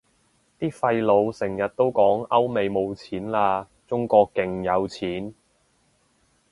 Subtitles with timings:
[0.59, 5.35] 啲廢老成日都講歐美冇錢喇，中國勁有錢